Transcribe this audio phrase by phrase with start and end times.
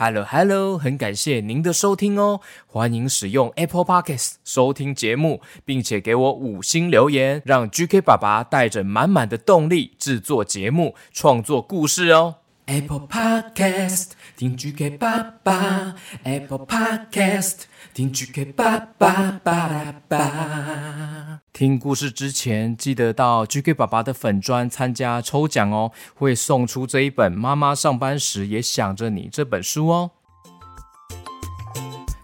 [0.00, 2.40] Hello Hello，很感谢您的收听哦！
[2.68, 12.36] 欢迎使用 Apple Podcast 收听节目，并且给我五星留言，让 GK 爸爸带着满满的动力制作节目、创作故事哦。
[12.66, 17.62] Apple Podcast 听 GK 爸爸，Apple Podcast
[17.98, 21.40] 听 GK 爸爸巴拉巴。
[21.52, 30.12] 听故事之前，记得到 GK 爸爸的粉专参加抽奖哦，会送出这一本《妈妈上班时也想着你》这本书哦。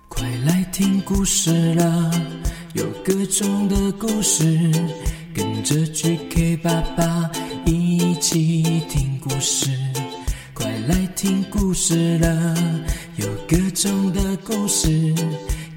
[0.09, 2.12] 快来听故事了，
[2.74, 4.45] 有各种的故事，
[5.34, 7.29] 跟着 GK 爸爸
[7.66, 9.77] 一起听故事。
[10.54, 12.54] 快来听故事了，
[13.16, 15.12] 有各种的故事，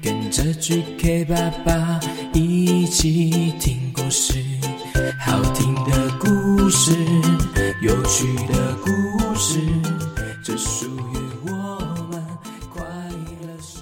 [0.02, 2.00] 跟着 GK 爸爸
[2.32, 4.34] 一起听故事。
[5.18, 6.92] 好听的故事，
[7.82, 9.60] 有趣的故事，
[10.44, 11.80] 这属于我
[12.10, 12.24] 们
[12.72, 13.80] 快乐时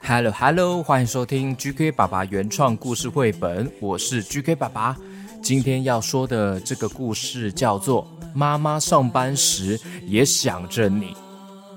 [0.00, 4.96] Hello Hello，欢迎收听 GK 爸爸原创故事绘本，我是 GK 爸爸。
[5.42, 8.06] 今天要说的这个故事叫做。
[8.36, 11.14] 妈妈上班时也想着你，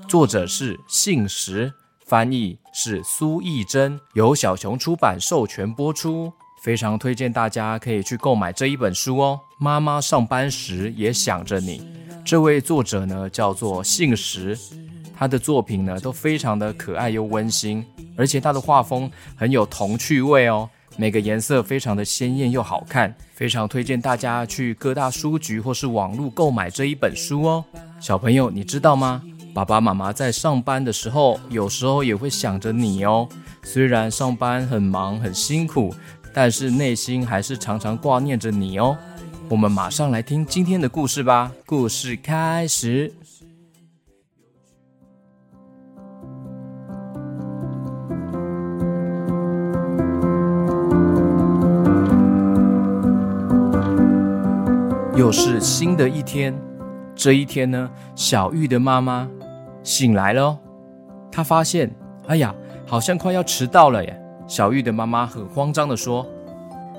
[0.08, 1.72] 作者是信实，
[2.08, 6.32] 翻译是苏懿祯，由小熊出版授权播出。
[6.62, 9.38] 非常推荐大家可以去购买这一本书哦。
[9.60, 11.86] 妈妈上班时也想着你，
[12.24, 14.58] 这位作者呢叫做信实，
[15.14, 17.84] 他的作品呢都非常的可爱又温馨，
[18.16, 20.66] 而且他的画风很有童趣味哦。
[20.96, 27.62] 每个颜色非常的鲜艳又好看，非常推荐大家去各大书局或是网络购买这一本书哦。
[28.00, 29.22] 小朋友，你知道吗？
[29.54, 33.28] 爸爸妈妈在上班的时候，有时候也会想着你哦。
[33.64, 35.92] 虽然上班很忙很辛苦，
[36.32, 38.96] 但是内心还是常常挂念着你哦。
[39.48, 41.50] 我们马上来听今天的故事吧。
[41.66, 43.12] 故事开始。
[55.16, 56.56] 又是新的一天，
[57.16, 59.28] 这一天呢，小玉的妈妈
[59.88, 60.58] 醒来了哦。
[61.32, 61.90] 她发现，
[62.26, 62.54] 哎呀，
[62.86, 64.22] 好像快要迟到了耶。
[64.46, 66.26] 小玉的妈妈很慌张的说：“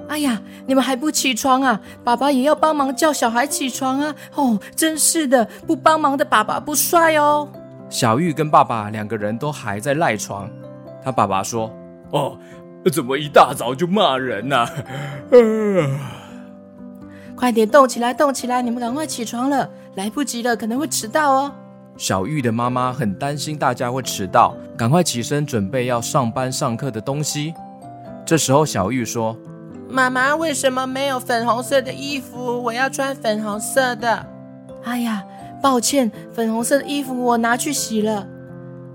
[0.09, 1.79] 哎呀，你们还不起床啊？
[2.03, 4.16] 爸爸也要帮忙叫小孩起床啊！
[4.33, 7.47] 哦，真是的，不帮忙的爸爸不帅哦。”
[7.91, 10.49] 小玉跟爸爸两个人都还在赖床。
[11.03, 11.72] 他爸爸说
[12.09, 12.35] ：“哦，
[12.91, 14.69] 怎么一大早就骂人呢？”啊
[17.38, 18.61] 快点动起来，动起来！
[18.61, 21.51] 你们赶快起床了，来不及了，可能会迟到哦。
[21.99, 27.53] 小玉的妈妈很担心大家会迟到，赶快起身准备要上班上课的东西。
[28.25, 29.37] 这时候，小玉说
[29.91, 32.63] ：“妈妈，为什么没有粉红色的衣服？
[32.63, 34.25] 我要穿粉红色的。”
[34.85, 35.25] 哎呀，
[35.61, 38.25] 抱歉，粉红色的衣服我拿去洗了。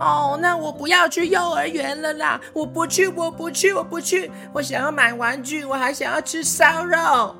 [0.00, 2.40] 哦，那我不要去幼儿园了啦！
[2.54, 4.30] 我不去，我不去，我不去！
[4.54, 7.36] 我想要买玩具，我还想要吃烧肉。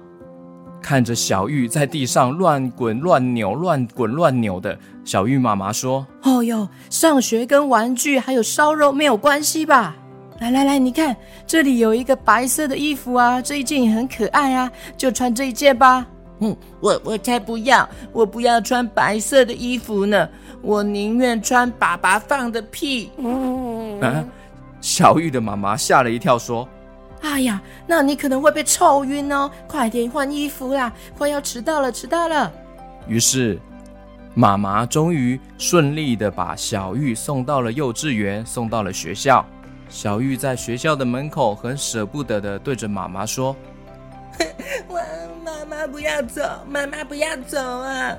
[0.84, 9.96] 看着小玉在地上乱滚乱扭、乱滚乱扭的，小玉妈妈说：“哦哟，上学跟玩具还有烧肉没有关系吧？
[10.40, 16.06] 来来来，你看这里有一个白色的衣服啊，这一件也很可爱啊，就穿这一件吧。”
[16.40, 20.28] 嗯，我我才不要，我不要穿白色的衣服呢，
[20.60, 23.10] 我宁愿穿爸爸放的屁。
[23.16, 24.22] 嗯，啊，
[24.82, 26.68] 小玉的妈妈吓了一跳，说。
[27.24, 29.50] 哎呀，那你可能会被臭晕哦！
[29.66, 32.52] 快点换衣服啦，快要迟到了，迟到了。
[33.08, 33.58] 于是，
[34.34, 39.44] 妈妈终于顺利的把小玉送到了幼稚园，送到了学校。
[39.88, 43.56] 小玉在学校的门口很舍不得的对着妈妈说
[44.86, 45.00] ：“我
[45.42, 48.14] 妈妈不要走，妈妈不要走啊！”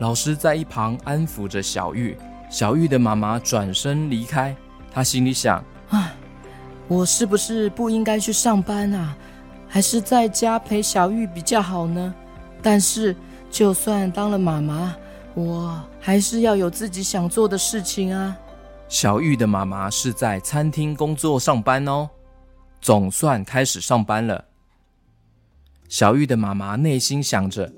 [0.00, 2.16] 老师在一旁安抚着小玉。
[2.48, 4.56] 小玉的妈妈转身离开，
[4.90, 5.64] 她心里想：啊。
[6.88, 9.16] 我是不是不应该去上班啊？
[9.68, 12.14] 还是在家陪小玉比较好呢？
[12.62, 13.14] 但是，
[13.50, 14.96] 就算当了妈妈，
[15.34, 18.34] 我还是要有自己想做的事情啊。
[18.88, 22.08] 小玉的妈妈是在餐厅工作上班哦，
[22.80, 24.46] 总算开始上班了。
[25.88, 27.70] 小玉的妈妈内心想着：“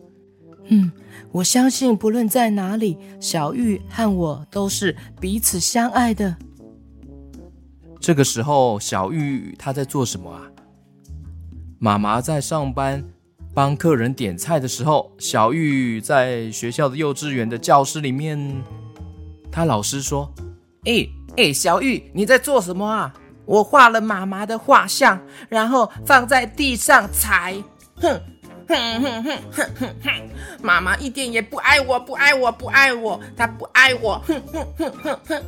[0.70, 0.92] 嗯，
[1.32, 6.36] 我相信不论在哪里，小玉和我都是彼此相爱的。”
[8.00, 10.40] 这个时候，小玉她在做什么啊？
[11.78, 13.04] 妈妈在上班，
[13.54, 18.64] 帮客人点菜的时候，小玉在学校的幼稚园的教室里面。
[19.52, 20.32] 她老师说
[20.86, 21.06] ：“哎
[21.36, 23.12] 哎，小玉，你在做什么啊？
[23.44, 27.54] 我画了妈妈的画像，然后放在地上踩。
[27.96, 28.18] 哼
[28.66, 30.30] 哼哼哼哼哼哼，
[30.62, 34.18] 妈妈一点也不爱我，不爱我，不爱我，她不爱我。
[34.26, 35.42] 哼哼哼哼哼。”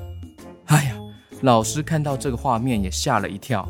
[1.43, 3.69] 老师看到这个画面也吓了一跳。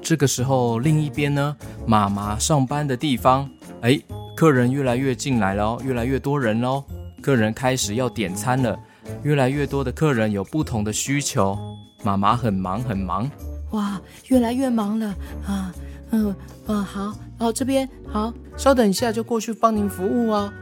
[0.00, 3.48] 这个时候，另一边呢，妈妈上班的地方，
[3.82, 4.00] 哎，
[4.36, 6.82] 客人越来越进来了，越来越多人喽。
[7.20, 8.76] 客人开始要点餐了，
[9.22, 11.56] 越来越多的客人有不同的需求，
[12.02, 13.30] 妈妈很忙很忙。
[13.70, 15.14] 哇，越来越忙了
[15.46, 15.72] 啊！
[16.10, 16.34] 嗯
[16.66, 20.52] 嗯，好，好，这边好，稍等一下就过去帮您服务哦。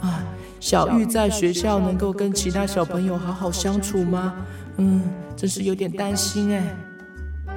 [0.00, 0.24] 啊，
[0.58, 4.34] 小玉在学校能够跟其他小朋友好好相处吗？
[4.80, 5.02] 嗯，
[5.36, 6.76] 真是有点担心哎。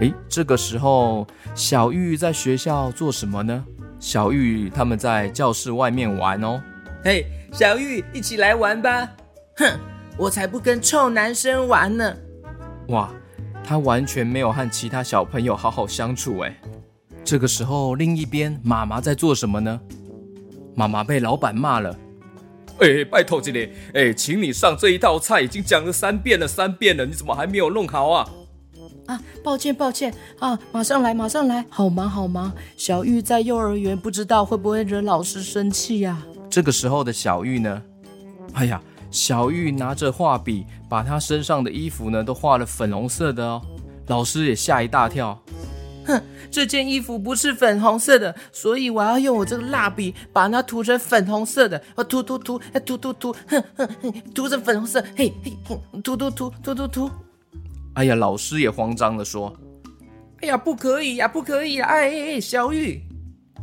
[0.02, 1.26] 诶，这个时候
[1.56, 3.64] 小玉在学校做什么呢？
[3.98, 6.62] 小玉他们在教室外面玩哦。
[7.04, 9.10] 嘿，小玉，一起来玩吧！
[9.58, 9.80] 哼，
[10.18, 12.14] 我才不跟臭男生玩呢！
[12.90, 13.10] 哇，
[13.64, 16.54] 他完全没有和其他小朋友好好相处诶。
[17.24, 19.80] 这个时候，另一边妈妈在做什么呢？
[20.76, 21.96] 妈妈被老板骂了。
[22.80, 28.30] 哎，拜托这里，哎，请你上这一道菜已经讲了三遍了，三遍了，你怎么还没有弄好啊？
[29.06, 32.52] 啊，抱歉抱歉啊，马上来马上来，好忙好忙。
[32.76, 36.22] 小玉在幼儿园，不知道会不会惹老师生气呀？
[36.50, 37.82] 这个时候的小玉呢？
[38.54, 38.82] 哎呀，
[39.12, 43.62] 小玉拿着画笔，把她身上的衣服呢都画了粉红色的哦。
[44.08, 45.42] 老师也吓一大跳。
[46.06, 46.22] 哼，
[46.52, 51.82] 这件衣服不是粉红色的，所以我要用我这个蜡笔把它涂成粉红色的。
[51.96, 55.58] 我涂涂涂，涂涂涂，哼哼哼，涂成粉红色，嘿嘿，
[56.02, 57.12] 涂涂涂涂涂涂。
[57.96, 59.54] 哎呀，老师也慌张的说
[60.42, 61.86] ：“哎呀，不可以呀，不可以呀！
[61.86, 63.02] 哎哎哎，小玉。”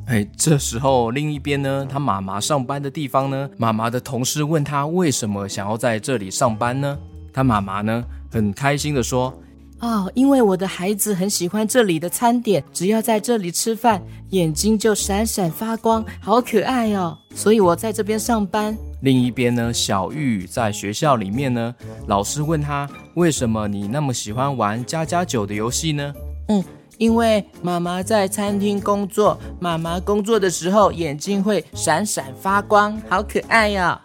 [0.06, 6.98] 哎，这时候另一边呢，他妈妈上班的地方呢，妈妈的同事问他为什么想要在这里上班呢？
[7.32, 9.36] 他妈妈呢，很开心的说
[9.80, 21.74] ：“哦，因为我的孩子很喜欢这里的餐点，只要在这里吃饭，眼睛就闪闪发光，好可爱哦，所以我在这边上班。”另一边呢，小玉在学校里面呢，
[22.06, 22.86] 老师问他
[23.16, 26.12] ：“为什么你那么喜欢玩家家酒的游戏呢？”
[26.48, 26.62] 嗯，
[26.98, 33.98] 因为妈妈在餐厅工作，妈妈工作的时候眼睛会闪闪发光，好可爱呀！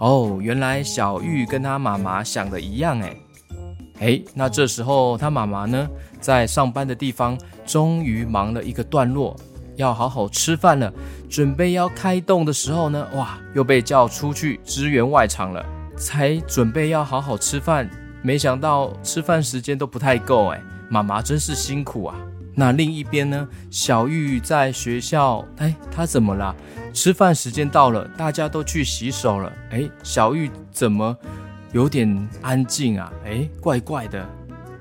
[0.00, 3.16] 哦，原来小玉跟她妈妈想的一样哎。
[4.00, 5.88] 哎，那这时候他妈妈呢，
[6.20, 9.36] 在上班的地方终于忙了一个段落。
[9.76, 10.90] 要好好吃饭了，
[11.28, 15.64] 准备要开动的时候呢，哇，又被叫出去支援外场了。
[15.98, 17.88] 才准备要好好吃饭，
[18.22, 22.16] 没想到吃饭时间都不太够哎，妈妈真是辛苦啊。
[22.54, 26.56] 那另一边呢，小玉在学校，哎，她怎么了？
[26.94, 31.14] 吃饭时间到了，大家都去洗手了，哎，小玉怎么
[31.76, 33.12] 有点安静啊？
[33.26, 34.26] 哎，怪怪的，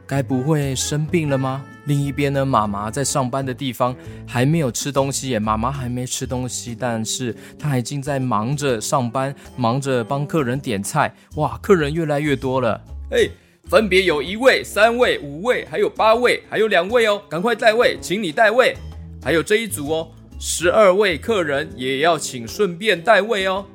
[0.08, 1.62] 该不会生病了吗？
[1.88, 3.94] 另一边呢，妈妈在上班的地方
[4.26, 5.38] 还没有吃东西耶。
[5.38, 11.14] 妈妈还没吃东西，但是她已经在忙着上班，忙着帮客人点菜。
[11.36, 12.82] 哇，客人越来越多了。
[13.12, 13.28] 哎，
[13.70, 18.74] 分别有一位、三位、五位，还有八位，还有两位哦，赶快带位，请你带位。
[19.22, 23.66] 还有这一组哦，十二位客人也要请顺便带位哦。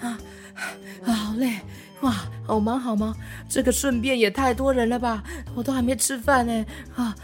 [0.00, 0.18] 啊，
[0.54, 1.56] 啊，好累，
[2.00, 2.14] 哇，
[2.46, 3.14] 好忙好忙，
[3.48, 5.22] 这个顺便也太多人了吧？
[5.54, 6.64] 我都还没吃饭呢，
[6.96, 7.14] 啊。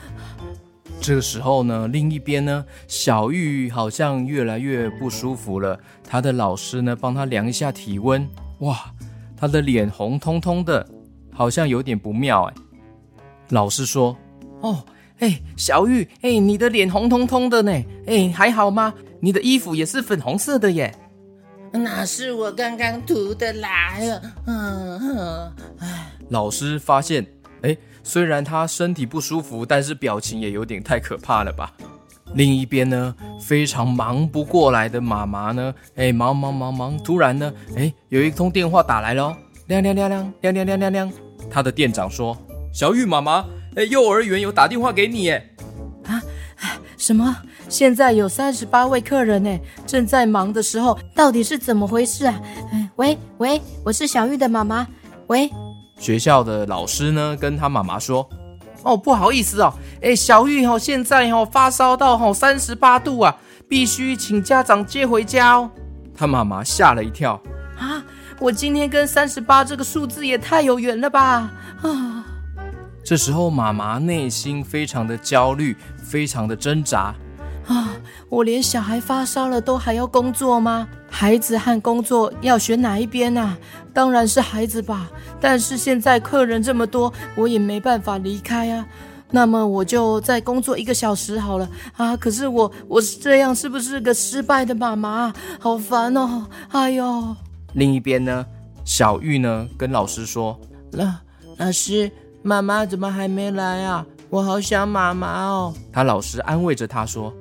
[1.01, 5.79] 这个时候呢，另一边呢，小玉好像越来越不舒服了。
[6.03, 8.29] 她的老师呢，帮她量一下体温，
[8.61, 8.93] 哇，
[9.37, 10.87] 她的脸红彤彤的，
[11.33, 12.55] 好像有点不妙哎。
[13.51, 14.17] 老师说
[14.61, 14.85] ：“哦，
[15.21, 17.73] 哎，小玉，哎，你的脸红彤彤的呢，
[18.07, 18.93] 哎，还好吗？
[19.21, 20.95] 你的衣服也是粉红色的耶。”
[21.77, 23.95] 那是我刚刚涂的啦。
[24.47, 27.27] 嗯哼，哎，老师发现，
[27.63, 27.77] 哎。
[28.09, 31.73] 虽然他身体不舒服，但是表情也有点太可怕了吧？
[32.35, 41.13] 另一边呢，非常忙不过来的妈妈呢，哎，忙忙忙忙，突然呢，哎，有一通电话打来了，亮亮亮亮亮亮亮亮亮，
[41.51, 42.39] 他的店长说
[42.73, 45.51] ：“小玉妈妈，哎，幼儿园有打电话给你，哎，
[46.05, 46.23] 啊，
[46.97, 47.37] 什么？
[47.69, 52.41] 现在有三十八位客人呢，正在忙的时候，到底是怎么回事啊？
[52.73, 54.87] 嗯，喂喂，我是小玉的妈妈，
[55.27, 55.51] 喂。”
[55.99, 58.29] 学校的老师呢，跟他妈妈说
[58.85, 63.35] ：“哦，不好意思哦，哎，小玉哦，现在哦发烧到哦三十八度啊，
[63.69, 65.71] 必须请家长接回家哦。”
[66.15, 67.41] 他妈妈吓了一跳
[67.79, 68.05] ：“啊，
[68.39, 71.51] 我今天跟三十八这个数字也太有缘了吧！”
[71.83, 72.25] 啊，
[73.03, 77.15] 这时候妈妈内心非常的焦虑，非常的挣扎。
[77.67, 77.97] 啊，
[78.29, 80.87] 我连小孩发烧了都还要工作吗？
[81.11, 83.59] 孩子和工作要选哪一边啊？
[83.93, 85.11] 当然是孩子吧。
[85.41, 88.87] 但是现在客人这么多，我也没办法离开啊。
[89.31, 92.17] 那么我就再工作一个小时好了啊。
[92.17, 95.33] 可是我我是这样，是不是个失败的妈妈？
[95.59, 96.47] 好烦哦！
[96.71, 97.37] 哎呦。
[97.75, 98.47] 另一边呢，
[98.85, 100.59] 小玉呢跟老师说
[100.93, 101.07] ：“老
[101.57, 102.11] 老师，
[102.43, 104.07] 妈妈怎么还没来啊？
[104.31, 105.75] 我好想妈妈哦。
[105.93, 107.33] 他老师安慰着他说：“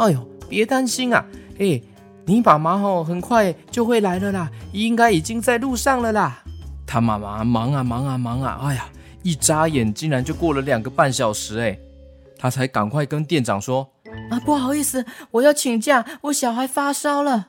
[0.00, 1.22] 哎呦，别担心啊，
[1.58, 1.78] 哎，
[2.24, 6.42] 你爸妈哦，很快就会来了啦，应该已经在路上了啦。”
[6.88, 8.88] 他妈妈忙啊忙啊忙啊，哎呀，
[9.22, 11.78] 一眨眼竟然就过了两个半小时，哎，
[12.38, 13.86] 他才赶快跟店长说
[14.32, 17.48] ：“啊，不好意思，我要请假，我小孩发烧了。”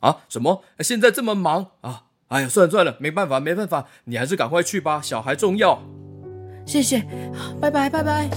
[0.00, 0.64] 啊，什么？
[0.80, 2.02] 现在这么忙啊？
[2.26, 5.80] 哎呀，算了算了，没办法没办法，你还是赶快去吧，小孩重要。
[6.66, 7.02] 谢谢，
[7.60, 8.28] 拜拜拜拜。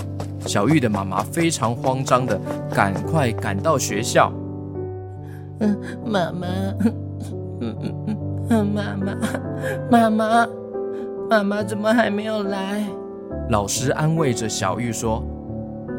[0.45, 2.39] 小玉的妈妈非常慌张的
[2.73, 4.31] 赶快赶到学校。
[5.59, 6.47] 嗯，妈妈，
[7.59, 8.17] 嗯嗯
[8.49, 9.15] 嗯，妈妈，
[9.89, 10.47] 妈妈，
[11.29, 12.83] 妈妈怎么还没有来？
[13.49, 15.23] 老师安慰着小玉说。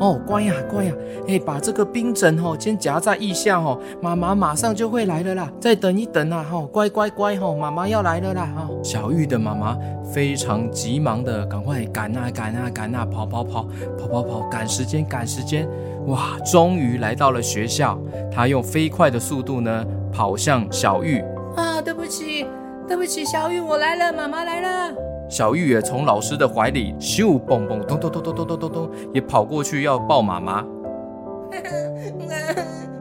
[0.00, 0.93] 哦，乖呀，乖呀，
[1.26, 8.69] 哎，把这个冰枕哦，先夹在腋下哦，妈妈马上就会来了啦，再等一等啊，哈，乖乖乖哈，妈妈要来了啦，哈。
[8.83, 13.67] 小玉的妈妈非常急忙的赶快赶啊赶啊赶啊，跑跑跑
[13.99, 15.69] 跑跑跑，赶时间赶时间，
[16.07, 17.99] 哇，终于来到了学校，
[18.31, 21.21] 她用飞快的速度呢跑向小玉。
[21.57, 22.47] 啊，对不起，
[22.87, 25.08] 对不起，小玉，我来了，妈妈来了。
[25.29, 30.65] 小玉也从老师的怀里咻蹦蹦咚咚咚咚咚咚咚咚，也跑过去要抱妈妈。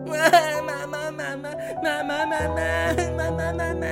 [0.06, 0.16] 妈
[0.62, 2.36] 妈妈妈妈妈妈妈
[3.16, 3.88] 妈妈妈妈，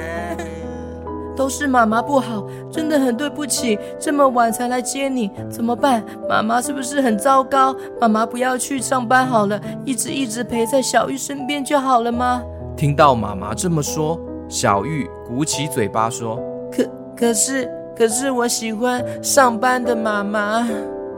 [1.35, 6.03] 都是妈妈不好，真的很对不起，这么晚才来接你，怎么办？
[6.27, 7.73] 妈妈是不是很糟糕？
[8.01, 12.43] 妈妈不要去上班好了，一直一直陪在小玉身边就好了吗？
[12.75, 16.37] 听到妈妈这么说，小玉鼓起嘴巴说
[16.69, 20.67] ：“可可是。”可是我喜欢上班的妈妈，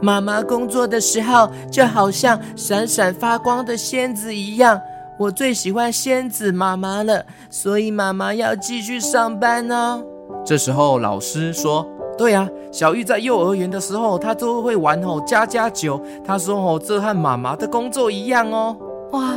[0.01, 4.79] 妈妈工作的时候就好像闪闪发光的仙子一样，
[5.17, 10.03] 我最喜欢仙子妈妈了，所以妈妈要继续上班哦。
[10.45, 11.85] 这时候老师说
[12.17, 18.77] ：“对呀，小玉在幼儿园的时候，她都会玩哦家家酒，她说哦这和妈妈的工作一样哦。”
[19.11, 19.35] 哇，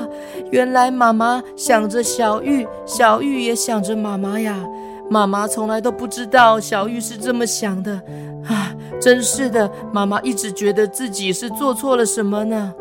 [0.51, 4.57] 原来妈妈想着小玉，小玉也想着妈妈呀。
[5.11, 8.01] 妈妈从来都不知道小玉是这么想的，
[8.45, 12.73] 啊，真是的，妈妈一直觉得自己是做错了什么呢？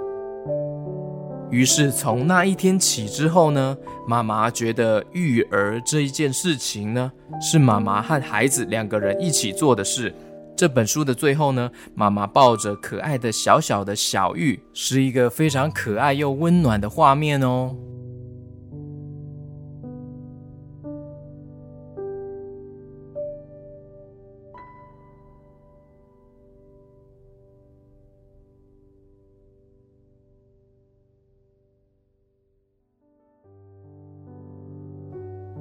[1.50, 3.75] 于是从那一天起之后呢，
[4.07, 10.13] 妈妈觉得育儿这一件事情呢，是妈妈和孩子两个人一起做的事。
[10.55, 17.75] 这本书的最后呢，妈妈抱着可爱的小小的小玉，是一个非常可爱又温暖的画面哦。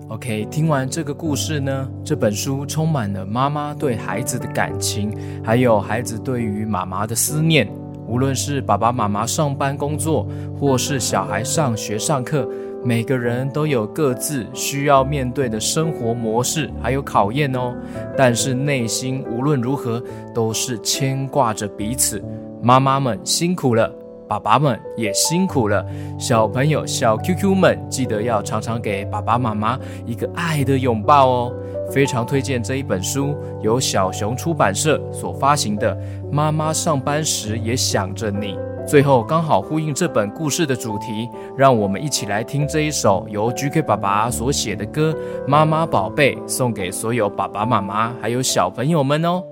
[0.08, 7.70] OK，听完这个故事呢，这本书充满了妈妈对孩子的感情，还有孩子对于妈妈的思念。
[8.06, 10.26] 无论是爸爸妈妈上班工作，
[10.58, 12.48] 或是小孩上学上课，
[12.82, 17.76] 每个人都有各自需要面对的生活模式，还有考验哦。
[18.16, 20.02] 但是内心无论如何
[20.34, 22.24] 都是牵挂着彼此。
[22.62, 23.94] 妈妈们辛苦了。
[24.28, 25.84] 爸爸们也辛苦了，
[26.18, 31.52] 小朋友、小 QQ 们，记得要常常给爸爸妈妈一个爱的拥抱哦。
[31.90, 35.96] 非常推荐这一本书，由小熊出版社所发行的
[36.30, 38.54] 《妈妈上班时也想着你》。
[38.86, 45.14] 最后刚好呼应这本故事的主题，让我们一起来听这一首由 GK 爸爸所写的歌
[45.48, 49.42] 《妈妈宝贝》，送给所有爸爸妈妈还有小朋友们哦。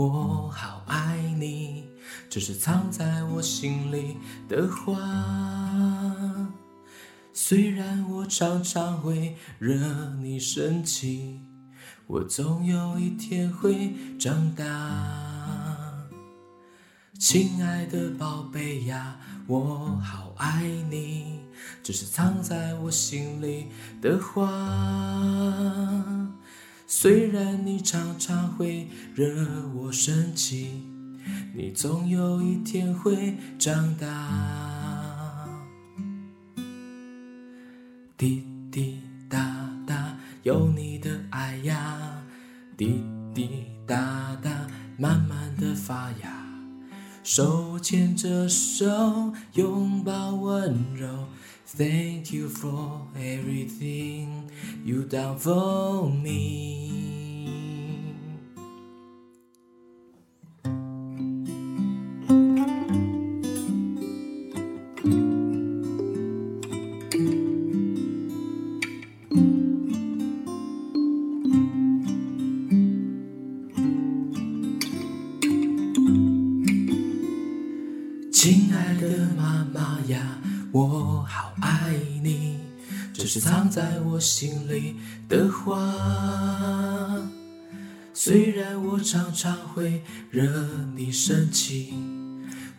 [0.00, 1.84] 我好爱你，
[2.30, 4.16] 这是藏在我心里
[4.48, 4.96] 的话。
[7.34, 9.76] 虽然我常常会惹
[10.18, 11.42] 你生气，
[12.06, 14.64] 我总有一天会长大。
[17.18, 21.40] 亲爱的宝贝呀，我好爱你，
[21.82, 23.66] 这是藏在我心里
[24.00, 24.48] 的话。
[26.92, 30.82] 虽然你常常会惹我生气，
[31.54, 35.48] 你总有一天会长大。
[38.18, 42.24] 滴滴答答，有你的爱呀，
[42.76, 44.50] 滴滴答答，
[44.98, 46.44] 慢慢的发芽。
[47.22, 51.28] 手牵着手，拥抱温柔。
[51.72, 54.50] Thank you for everything
[54.84, 57.19] you done for me.
[79.36, 80.38] 妈妈呀，
[80.72, 82.58] 我好爱你，
[83.12, 84.96] 这是藏在我心里
[85.28, 85.76] 的话。
[88.12, 90.50] 虽然我常常会惹
[90.94, 91.94] 你生气，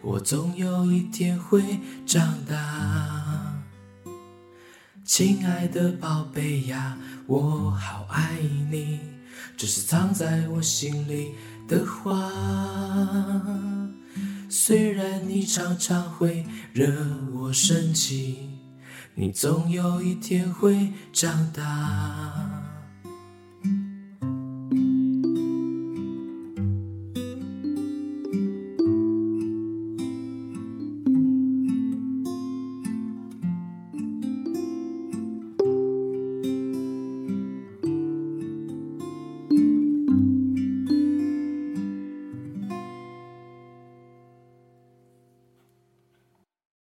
[0.02, 3.64] 我总有一天会长大。
[5.04, 8.38] 亲爱的宝贝呀，我好爱
[8.70, 9.00] 你，
[9.58, 11.32] 这是藏在我心里
[11.68, 12.32] 的话。
[14.54, 16.94] 虽然你常常会惹
[17.34, 18.50] 我生气，
[19.16, 22.61] 你总有一天会长大。